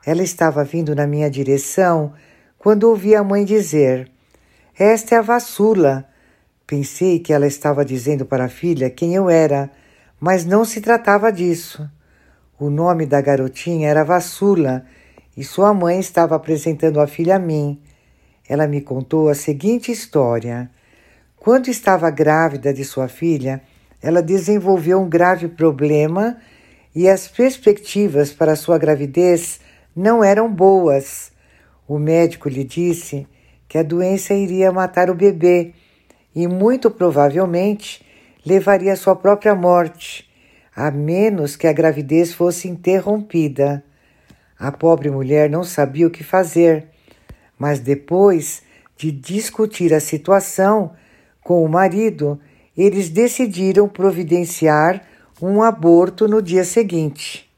Ela 0.06 0.24
estava 0.24 0.64
vindo 0.64 0.96
na 0.96 1.06
minha 1.06 1.30
direção 1.30 2.14
quando 2.58 2.86
ouvi 2.86 3.14
a 3.14 3.22
mãe 3.22 3.44
dizer: 3.44 4.10
Esta 4.80 5.16
é 5.16 5.18
a 5.18 5.22
Vassula. 5.22 6.08
Pensei 6.66 7.20
que 7.20 7.34
ela 7.34 7.48
estava 7.48 7.84
dizendo 7.84 8.26
para 8.26 8.46
a 8.46 8.50
filha 8.50 8.90
quem 8.90 9.14
eu 9.14 9.30
era, 9.30 9.70
mas 10.18 10.46
não 10.46 10.64
se 10.64 10.80
tratava 10.80 11.34
disso. 11.34 11.90
O 12.58 12.70
nome 12.70 13.06
da 13.06 13.20
garotinha 13.20 13.90
era 13.90 14.06
Vassula 14.06 14.86
e 15.36 15.44
sua 15.44 15.74
mãe 15.74 16.00
estava 16.00 16.38
apresentando 16.38 17.02
a 17.02 17.08
filha 17.08 17.36
a 17.36 17.40
mim. 17.40 17.82
Ela 18.48 18.66
me 18.68 18.80
contou 18.80 19.28
a 19.28 19.36
seguinte 19.36 19.92
história. 19.92 20.72
Quando 21.48 21.70
estava 21.70 22.10
grávida 22.10 22.74
de 22.74 22.84
sua 22.84 23.08
filha, 23.08 23.62
ela 24.04 24.22
desenvolveu 24.22 25.00
um 25.00 25.08
grave 25.08 25.48
problema 25.48 26.36
e 26.94 27.08
as 27.08 27.30
perspectivas 27.30 28.34
para 28.34 28.54
sua 28.54 28.78
gravidez 28.78 29.62
não 29.96 30.22
eram 30.22 30.54
boas. 30.54 31.32
O 31.88 31.98
médico 31.98 32.50
lhe 32.50 32.66
disse 32.66 33.26
que 33.66 33.78
a 33.78 33.82
doença 33.82 34.34
iria 34.34 34.74
matar 34.74 35.10
o 35.10 35.16
bebê 35.16 35.74
e, 36.36 36.46
muito 36.50 36.92
provavelmente, 36.92 38.06
levaria 38.46 38.92
à 38.92 38.98
sua 38.98 39.16
própria 39.16 39.56
morte, 39.56 40.30
a 40.76 40.92
menos 40.92 41.56
que 41.56 41.66
a 41.66 41.72
gravidez 41.72 42.34
fosse 42.34 42.68
interrompida. 42.68 43.82
A 44.60 44.70
pobre 44.70 45.10
mulher 45.10 45.50
não 45.50 45.64
sabia 45.64 46.08
o 46.08 46.12
que 46.12 46.26
fazer, 46.26 46.90
mas 47.58 47.80
depois 47.80 48.62
de 48.98 49.14
discutir 49.14 49.94
a 49.94 50.02
situação 50.02 50.92
com 51.48 51.64
o 51.64 51.70
marido, 51.70 52.38
eles 52.78 53.10
decidiram 53.10 53.88
providenciar 53.88 55.02
um 55.42 55.64
aborto 55.64 56.28
no 56.28 56.42
dia 56.42 56.66
seguinte. 56.66 57.50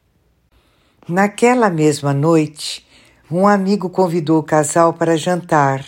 Naquela 1.07 1.71
mesma 1.71 2.13
noite, 2.13 2.85
um 3.31 3.47
amigo 3.47 3.89
convidou 3.89 4.37
o 4.37 4.43
casal 4.43 4.93
para 4.93 5.17
jantar. 5.17 5.83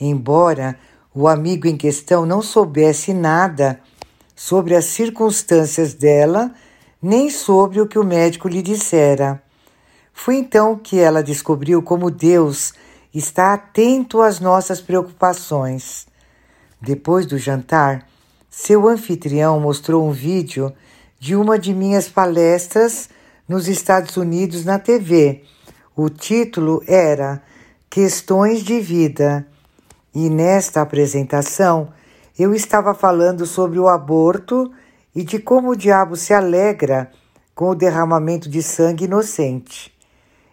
Embora 0.00 0.78
o 1.14 1.28
amigo 1.28 1.66
em 1.66 1.76
questão 1.76 2.24
não 2.24 2.40
soubesse 2.40 3.12
nada 3.12 3.78
sobre 4.34 4.74
as 4.74 4.86
circunstâncias 4.86 5.92
dela, 5.92 6.50
nem 7.02 7.28
sobre 7.28 7.78
o 7.78 7.86
que 7.86 7.98
o 7.98 8.04
médico 8.04 8.48
lhe 8.48 8.62
dissera. 8.62 9.42
Foi 10.14 10.36
então 10.36 10.78
que 10.78 10.98
ela 10.98 11.22
descobriu 11.22 11.82
como 11.82 12.10
Deus 12.10 12.72
está 13.12 13.52
atento 13.52 14.22
às 14.22 14.40
nossas 14.40 14.80
preocupações. 14.80 16.06
Depois 16.84 17.24
do 17.24 17.38
jantar, 17.38 18.06
seu 18.50 18.86
anfitrião 18.86 19.58
mostrou 19.58 20.06
um 20.06 20.12
vídeo 20.12 20.70
de 21.18 21.34
uma 21.34 21.58
de 21.58 21.72
minhas 21.72 22.10
palestras 22.10 23.08
nos 23.48 23.68
Estados 23.68 24.18
Unidos 24.18 24.66
na 24.66 24.78
TV. 24.78 25.44
O 25.96 26.10
título 26.10 26.82
era 26.86 27.42
Questões 27.88 28.62
de 28.62 28.80
Vida. 28.80 29.46
E 30.14 30.28
nesta 30.28 30.82
apresentação 30.82 31.88
eu 32.38 32.54
estava 32.54 32.92
falando 32.92 33.46
sobre 33.46 33.78
o 33.78 33.88
aborto 33.88 34.70
e 35.14 35.24
de 35.24 35.38
como 35.38 35.70
o 35.70 35.76
diabo 35.76 36.16
se 36.16 36.34
alegra 36.34 37.10
com 37.54 37.70
o 37.70 37.74
derramamento 37.74 38.46
de 38.46 38.62
sangue 38.62 39.06
inocente. 39.06 39.90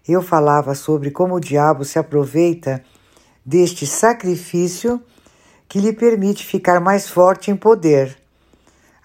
Eu 0.07 0.21
falava 0.21 0.75
sobre 0.75 1.11
como 1.11 1.35
o 1.35 1.41
diabo 1.41 1.83
se 1.83 1.99
aproveita 1.99 2.81
deste 3.45 3.85
sacrifício 3.85 5.01
que 5.71 5.79
lhe 5.79 5.93
permite 5.93 6.45
ficar 6.45 6.81
mais 6.81 7.07
forte 7.07 7.49
em 7.49 7.55
poder. 7.55 8.17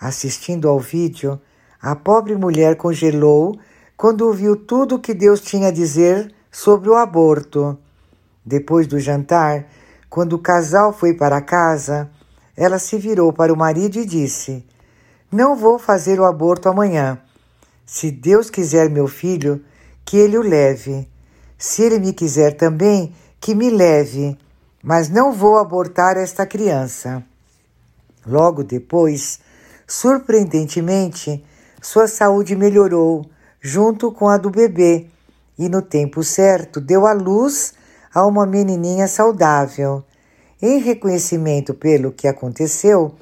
Assistindo 0.01 0.69
ao 0.69 0.81
vídeo, 0.81 1.41
a 1.81 1.95
pobre 1.95 2.35
mulher 2.35 2.75
congelou 2.75 3.57
quando 3.97 4.23
ouviu 4.23 4.57
tudo 4.57 4.97
o 4.97 4.99
que 4.99 5.15
Deus 5.15 5.41
tinha 5.41 5.69
a 5.69 5.71
dizer 5.71 6.35
sobre 6.51 6.91
o 6.91 6.97
aborto. 6.97 7.79
Depois 8.45 8.89
do 8.89 8.99
jantar, 8.99 9.69
quando 10.11 10.33
o 10.33 10.41
casal 10.41 10.93
foi 10.93 11.15
para 11.15 11.41
casa, 11.41 12.11
ela 12.57 12.81
se 12.81 12.99
virou 12.99 13.33
para 13.33 13.53
o 13.53 13.57
marido 13.57 14.01
e 14.01 14.05
disse: 14.05 14.67
Não 15.31 15.55
vou 15.55 15.79
fazer 15.79 16.19
o 16.19 16.25
aborto 16.25 16.69
amanhã. 16.69 17.17
Se 17.85 18.11
Deus 18.11 18.51
quiser 18.51 18.91
meu 18.91 19.07
filho, 19.07 19.65
que 20.05 20.17
ele 20.17 20.37
o 20.37 20.43
leve. 20.43 21.09
Se 21.57 21.83
ele 21.83 22.01
me 22.01 22.13
quiser 22.13 22.57
também, 22.57 23.15
que 23.41 23.55
me 23.55 23.71
leve 23.71 24.37
mas 24.83 25.09
não 25.09 25.33
vou 25.33 25.57
abortar 25.57 26.17
esta 26.17 26.47
criança. 26.47 27.23
Logo 28.27 28.63
depois, 28.65 29.39
surpreendentemente, 29.87 31.45
sua 31.81 32.09
saúde 32.09 32.57
melhorou 32.57 33.25
junto 33.61 34.13
com 34.13 34.29
a 34.29 34.37
do 34.37 34.51
bebê 34.51 35.07
e, 35.59 35.69
no 35.69 35.83
tempo 35.83 36.23
certo, 36.23 36.81
deu 36.81 37.07
à 37.07 37.13
luz 37.13 37.75
a 38.15 38.27
uma 38.27 38.47
menininha 38.47 39.07
saudável. 39.09 40.05
Em 40.61 40.79
reconhecimento 40.79 41.75
pelo 41.75 42.13
que 42.13 42.27
aconteceu, 42.27 43.15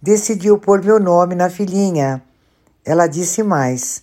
decidiu 0.00 0.58
pôr 0.58 0.82
meu 0.82 1.00
nome 1.00 1.34
na 1.34 1.48
filhinha. 1.48 2.22
Ela 2.84 3.06
disse 3.06 3.42
mais: 3.42 4.02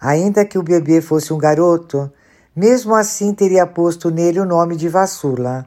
ainda 0.00 0.44
que 0.44 0.58
o 0.58 0.62
bebê 0.62 1.00
fosse 1.00 1.32
um 1.32 1.38
garoto, 1.38 2.10
mesmo 2.54 2.94
assim 2.94 3.32
teria 3.32 3.66
posto 3.66 4.10
nele 4.10 4.40
o 4.40 4.44
nome 4.44 4.76
de 4.76 4.88
Vassula. 4.88 5.66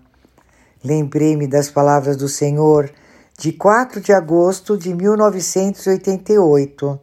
Lembrei-me 0.84 1.46
das 1.46 1.70
palavras 1.70 2.16
do 2.16 2.30
Senhor 2.30 2.90
de 3.38 3.54
4 3.54 4.02
de 4.02 4.12
agosto 4.14 4.78
de 4.78 4.94
1988. 4.94 7.00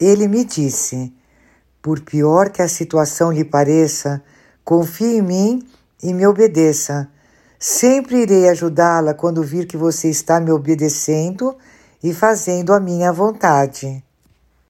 Ele 0.00 0.28
me 0.28 0.44
disse: 0.44 1.12
Por 1.82 2.00
pior 2.00 2.50
que 2.50 2.62
a 2.62 2.68
situação 2.68 3.30
lhe 3.30 3.44
pareça, 3.44 4.22
confie 4.64 5.18
em 5.18 5.22
mim 5.22 5.68
e 6.02 6.14
me 6.14 6.26
obedeça. 6.26 7.08
Sempre 7.58 8.22
irei 8.22 8.48
ajudá-la 8.48 9.14
quando 9.14 9.42
vir 9.42 9.66
que 9.66 9.76
você 9.76 10.08
está 10.08 10.40
me 10.40 10.50
obedecendo 10.50 11.56
e 12.02 12.12
fazendo 12.12 12.72
a 12.72 12.80
minha 12.80 13.12
vontade. 13.12 14.02